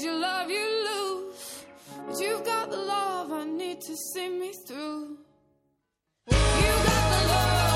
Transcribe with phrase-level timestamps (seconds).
[0.00, 1.64] things you love, you lose.
[2.06, 5.18] But you've got the love I need to see me through.
[6.30, 7.69] You got the love.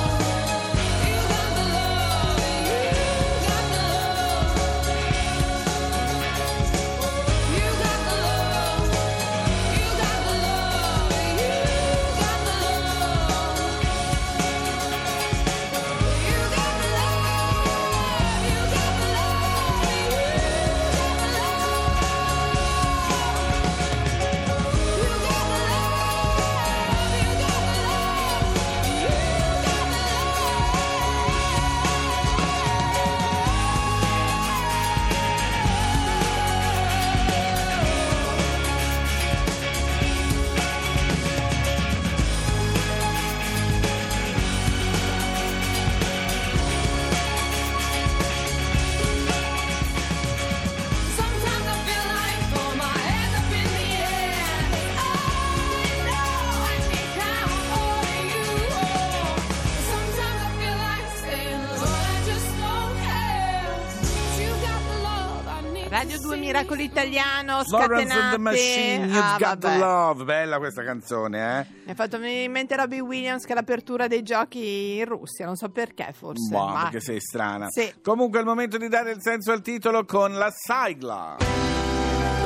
[65.94, 68.38] Radio 2 Miracolo Italiano, Florence and the scatenate.
[68.38, 69.78] Machine, You've Ah, Got the vabbè.
[69.78, 70.25] Love.
[70.25, 71.66] Bella questa canzone, eh?
[71.84, 75.47] Mi ha fatto venire in mente Robbie Williams che è l'apertura dei giochi in Russia,
[75.47, 76.49] non so perché forse.
[76.50, 77.69] Boh, ma- perché sei strana.
[77.69, 77.94] Sì.
[78.03, 81.37] Comunque è il momento di dare il senso al titolo con la sigla.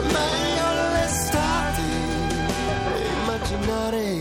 [0.02, 1.80] Meglio l'estate
[3.22, 4.14] immaginare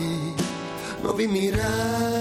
[1.01, 2.16] nuovi miracoli.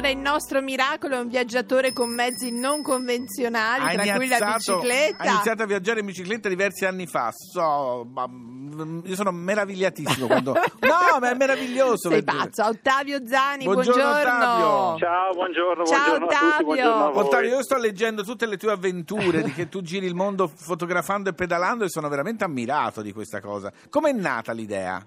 [0.00, 4.54] Allora il nostro miracolo è un viaggiatore con mezzi non convenzionali, Ha tra cui la
[4.56, 5.22] bicicletta.
[5.24, 7.30] ha iniziato a viaggiare in bicicletta diversi anni fa.
[7.32, 10.54] So, ma, mm, io sono meravigliatissimo quando.
[10.80, 12.08] No, ma è meraviglioso.
[12.08, 12.38] Sei vedere.
[12.38, 14.38] pazzo, Ottavio Zani, Buongiorno, buongiorno.
[14.38, 14.98] Ottavio.
[14.98, 16.64] Ciao, buongiorno, Ciao, buongiorno a tutti, Ottavio.
[16.64, 17.18] buongiorno.
[17.18, 21.28] Ottavio, io sto leggendo tutte le tue avventure, di che tu giri il mondo fotografando
[21.28, 23.70] e pedalando e sono veramente ammirato di questa cosa.
[23.90, 25.04] Com'è nata l'idea?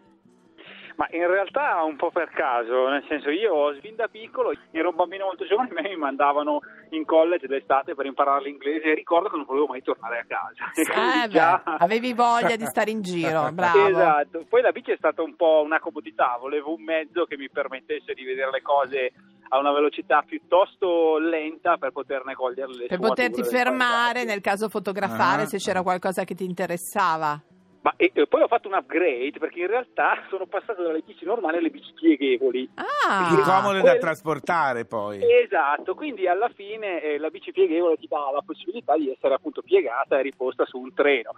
[0.95, 4.95] Ma in realtà un po' per caso, nel senso io fin da piccolo ero un
[4.95, 6.59] bambino molto giovane, a me mi mandavano
[6.91, 10.71] in college d'estate per imparare l'inglese e ricordo che non volevo mai tornare a casa.
[10.75, 13.87] E Eh, beh, già- avevi voglia di stare in giro, bravo.
[13.87, 17.49] Esatto, poi la bici è stata un po' una comodità, volevo un mezzo che mi
[17.49, 19.11] permettesse di vedere le cose
[19.49, 25.43] a una velocità piuttosto lenta per poterne cogliere le Per poterti fermare, nel caso fotografare,
[25.43, 25.45] Ah.
[25.45, 27.39] se c'era qualcosa che ti interessava.
[27.83, 31.25] Ma e, e poi ho fatto un upgrade perché in realtà sono passato dalle bici
[31.25, 32.69] normali alle bici pieghevoli.
[32.75, 35.19] Ah, Più comode da trasportare poi.
[35.21, 39.61] Esatto, quindi alla fine eh, la bici pieghevole ti dà la possibilità di essere appunto
[39.61, 41.31] piegata e riposta su un treno.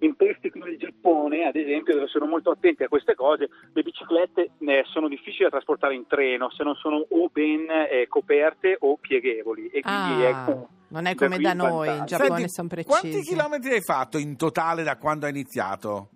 [0.00, 3.82] In paesi come il Giappone, ad esempio, dove sono molto attenti a queste cose, le
[3.82, 8.76] biciclette eh, sono difficili da trasportare in treno se non sono o ben eh, coperte
[8.78, 9.66] o pieghevoli.
[9.66, 12.04] E quindi Ah, ecco, non è come da noi, in.
[12.06, 13.00] Giappone Senti, sono precisi.
[13.00, 16.10] Quanti chilometri hai fatto in totale da quando hai iniziato?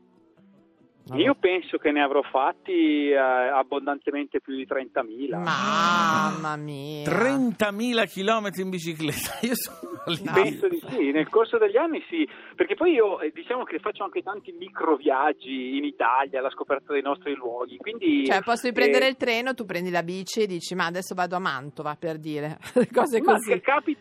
[1.14, 5.36] Io penso che ne avrò fatti eh, abbondantemente più di 30.000.
[5.42, 7.02] Mamma mia.
[7.04, 9.38] 30.000 chilometri in bicicletta.
[9.44, 10.20] Io sono lì.
[10.32, 14.04] Penso di sì, nel corso degli anni sì, perché poi io eh, diciamo che faccio
[14.04, 18.26] anche tanti micro viaggi in Italia alla scoperta dei nostri luoghi, quindi...
[18.26, 20.86] Cioè, al posto di prendere eh, il treno, tu prendi la bici e dici, ma
[20.86, 22.58] adesso vado a Mantova, per dire.
[22.92, 23.50] Cose ma così.
[23.52, 23.96] che capi-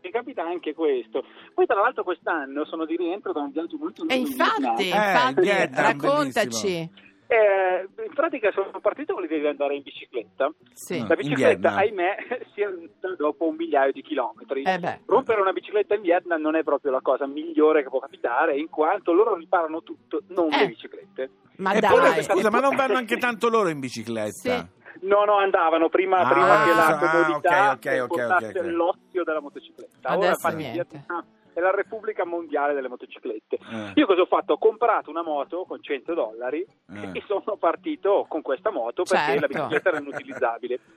[0.00, 1.24] che capita anche questo.
[1.52, 4.82] Poi tra l'altro quest'anno sono di rientro da un viaggio molto lungo E in infatti.
[4.82, 6.90] Eh, infatti, Vietnam, raccontaci.
[7.28, 10.50] Eh, in pratica sono partito con l'idea di andare in bicicletta.
[10.72, 11.04] Sì.
[11.06, 12.16] La bicicletta, ahimè,
[12.54, 12.68] si è
[13.16, 14.62] dopo un migliaio di chilometri.
[14.62, 15.00] Eh.
[15.06, 18.68] Rompere una bicicletta in Vietnam non è proprio la cosa migliore che può capitare, in
[18.68, 20.58] quanto loro riparano tutto, non Eh.
[20.58, 21.30] le biciclette.
[21.56, 21.90] Ma e dai.
[21.90, 24.30] poi, scusa, ma non vanno anche tanto loro in bicicletta?
[24.30, 24.74] Sì.
[25.02, 28.56] No, no, andavano prima, Ah, prima che la ah, comodità ok, ok, ok, portasse ok,
[28.56, 28.64] ok.
[28.70, 30.08] l'ozio della motocicletta.
[30.08, 30.86] Ora Adesso infatti il niente.
[30.90, 31.24] Vietnam
[31.56, 33.56] è la Repubblica Mondiale delle Motociclette.
[33.56, 33.92] Eh.
[33.94, 34.52] Io cosa ho fatto?
[34.52, 37.10] Ho comprato una moto con 100 dollari Eh.
[37.14, 39.40] e sono partito con questa moto perché Certo.
[39.40, 40.80] la bicicletta era inutilizzabile.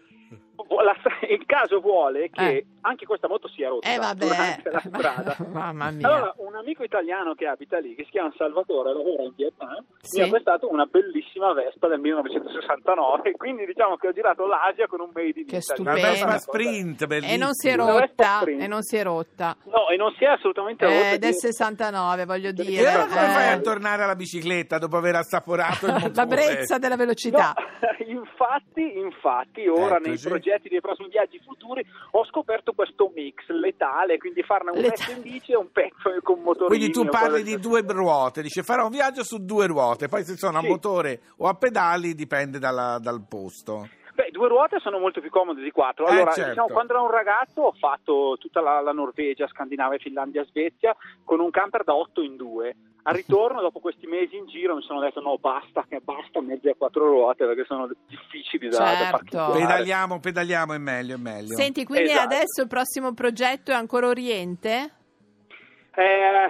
[0.69, 0.95] La-
[1.27, 2.65] il caso vuole che Eh.
[2.81, 4.25] anche questa moto sia rotta Eh vabbè.
[4.25, 5.35] durante la strada.
[5.51, 6.07] Mamma mia.
[6.07, 10.19] Allora, un amico italiano che abita lì, che si chiama Salvatore, lavora in Vietnam, Sì.
[10.21, 15.01] mi ha prestato una bellissima Vespa del 1969, quindi diciamo che ho girato l'Asia con
[15.01, 15.61] un made in Che Italy.
[15.61, 16.01] Stupendo.
[16.01, 17.33] Vespa Sprint, bellissima.
[17.33, 18.41] E non si è Una rotta.
[18.43, 19.55] E non si è rotta.
[19.65, 20.97] No, e non si è assolutamente rotta.
[20.97, 22.87] Eh, del quindi- 69, voglio E dire.
[22.87, 26.11] allora come fai a Eh, tornare alla bicicletta dopo aver assaporato il motore?
[26.13, 27.53] la brezza della velocità.
[27.55, 30.27] No, infatti, infatti, ora Ecco, nei sì.
[30.59, 35.21] Progetti dei prossimi viaggi futuri ho scoperto questo mix letale, quindi farne un pezzo in
[35.21, 36.67] bici e un pezzo con motorini.
[36.77, 40.35] Quindi tu parli di due ruote, dice farò un viaggio su due ruote, poi se
[40.35, 40.67] sono a Sì.
[40.67, 43.87] motore o a pedali dipende dalla- dal posto.
[44.13, 46.05] Beh, due ruote sono molto più comode di quattro.
[46.05, 46.49] Eh, Allora, certo.
[46.49, 51.39] diciamo, quando ero un ragazzo ho fatto tutta la, la Norvegia, Scandinavia, Finlandia, Svezia con
[51.39, 52.75] un camper da 8 in 2.
[53.03, 56.67] Al ritorno, dopo questi mesi in giro, mi sono detto no, basta, che basta mezzi
[56.67, 59.11] a quattro ruote perché sono difficili da, da Certo.
[59.11, 59.59] parcheggiare.
[59.59, 61.55] Pedaliamo, pedaliamo è meglio, è meglio.
[61.55, 62.25] Senti, quindi Esatto.
[62.25, 64.91] adesso il prossimo progetto è ancora Oriente?
[65.95, 66.49] Eh,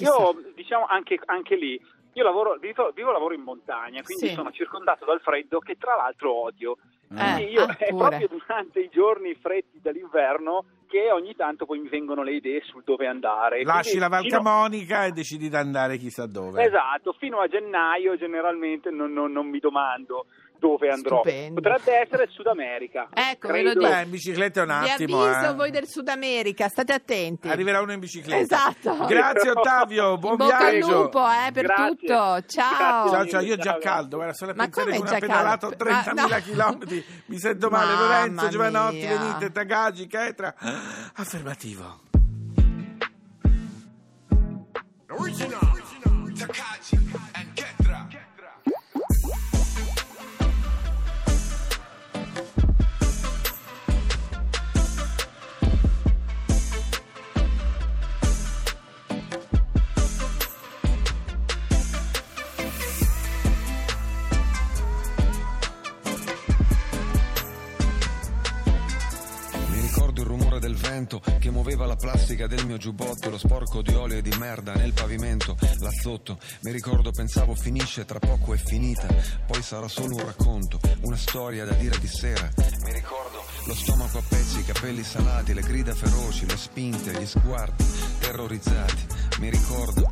[0.00, 1.80] io, diciamo, anche, anche lì,
[2.14, 4.34] io lavoro, vivo, vivo e lavoro in montagna, quindi Sì.
[4.34, 6.76] sono circondato dal freddo che tra l'altro odio.
[7.10, 7.14] Eh.
[7.14, 11.88] Quindi io, ah, è proprio durante i giorni freddi dell'inverno che ogni tanto poi mi
[11.88, 13.62] vengono le idee sul dove andare.
[13.64, 16.62] Lasci Quindi la Val fino- Camonica e decidi di andare chissà dove.
[16.64, 20.26] Esatto, fino a gennaio generalmente non, non- non mi domando
[20.62, 21.22] dove andrò.
[21.22, 21.60] Stupendo.
[21.60, 23.08] Potrebbe essere Sud America.
[23.12, 23.88] Ecco, ve lo dico.
[23.88, 25.22] Beh, in bicicletta è un Vi attimo.
[25.24, 25.54] avviso eh.
[25.54, 27.48] voi del Sud America, state attenti.
[27.48, 28.40] Arriverà uno in bicicletta.
[28.40, 29.06] Esatto.
[29.06, 31.02] Grazie Ottavio, buon In bocca al viaggio.
[31.02, 31.88] lupo eh, per Grazie.
[31.96, 32.42] tutto.
[32.46, 33.10] Ciao.
[33.10, 35.84] Ciao, ciao, io ho già caldo, guarda, solo a Ma pensare come che pedalato caldo?
[35.84, 36.42] 30.000 Ma no.
[36.42, 39.18] chilometri, mi sento male, Mamma Lorenzo, Giovanotti, mia.
[39.18, 40.54] venite, Tagagi, Chetra.
[41.14, 42.00] Affermativo.
[45.18, 45.32] Mi
[70.32, 74.22] rumore del vento che muoveva la plastica del mio giubbotto, lo sporco di olio e
[74.22, 76.38] di merda nel pavimento, là sotto.
[76.60, 79.06] Mi ricordo, pensavo finisce, tra poco è finita,
[79.46, 82.48] poi sarà solo un racconto, una storia da dire di sera.
[82.84, 87.26] Mi ricordo lo stomaco a pezzi, i capelli salati, le grida feroci, le spinte, gli
[87.26, 87.84] sguardi
[88.20, 89.06] terrorizzati.
[89.38, 90.11] Mi ricordo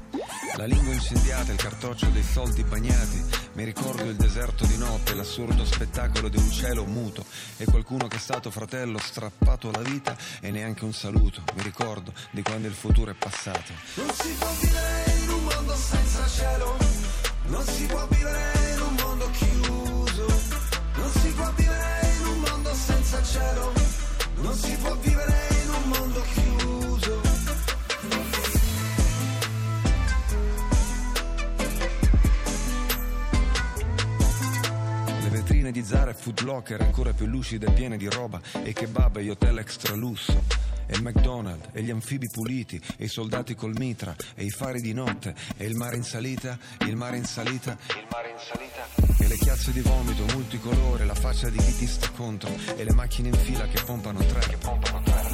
[0.61, 3.25] la lingua incendiata, il cartoccio dei soldi bagnati.
[3.55, 7.25] Mi ricordo il deserto di notte, l'assurdo spettacolo di un cielo muto
[7.57, 11.43] e qualcuno che è stato fratello strappato alla vita e neanche un saluto.
[11.55, 13.73] Mi ricordo di quando il futuro è passato.
[13.95, 16.77] Non si può vivere in un mondo senza cielo,
[17.47, 18.70] non si può vivere
[36.31, 40.45] Food Locker ancora più lucide e piene di roba e kebab e hotel extra lusso.
[40.87, 44.93] E McDonald's e gli anfibi puliti e i soldati col mitra e i fari di
[44.93, 46.57] notte e il mare in salita,
[46.87, 48.87] il mare in salita, il mare in salita
[49.19, 52.93] e le chiazze di vomito multicolore, la faccia di chi ti sta contro e le
[52.93, 55.29] macchine in fila che pompano tre, che pompano tre.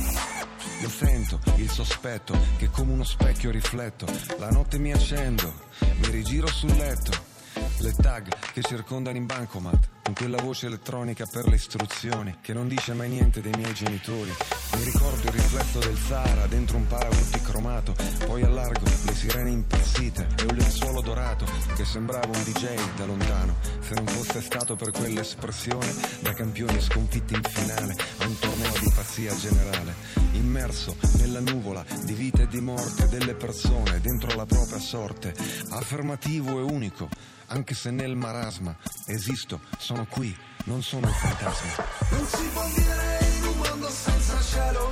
[0.81, 4.07] Lo sento, il sospetto, che come uno specchio rifletto.
[4.39, 5.53] La notte mi accendo,
[5.97, 7.36] mi rigiro sul letto.
[7.79, 12.69] Le tag che circondano in bancomat, con quella voce elettronica per le istruzioni, che non
[12.69, 14.31] dice mai niente dei miei genitori.
[14.77, 17.95] Mi ricordo il riflesso del Sahara dentro un paraurti cromato,
[18.27, 21.47] poi allargo le sirene impazzite e un lenzuolo dorato
[21.77, 27.35] che sembrava un DJ da lontano, se non fosse stato per quell'espressione da campioni sconfitti
[27.35, 29.95] in finale a un torneo di pazzia generale,
[30.33, 35.35] immerso nella nuvola di vita e di morte delle persone dentro la propria sorte,
[35.71, 37.09] affermativo e unico,
[37.49, 38.77] anche se nel marasma
[39.07, 41.85] esisto, sono qui, non sono un fantasma.
[42.11, 44.91] Non si può vivere in un mondo senza cielo,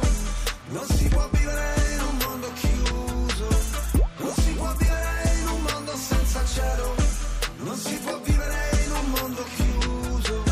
[0.69, 3.49] Non si può vivere in un mondo chiuso,
[4.19, 6.95] non si può vivere in un mondo senza cielo,
[7.59, 10.43] non si può vivere in un mondo chiuso.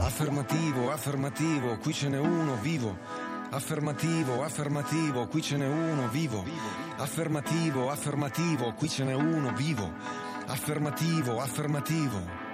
[0.00, 3.27] Affermativo, affermativo, qui ce n'è uno vivo.
[3.50, 6.44] Affermativo, affermativo, qui ce n'è uno vivo.
[6.98, 9.90] Affermativo, affermativo, qui ce n'è uno vivo.
[10.46, 12.47] Affermativo, affermativo.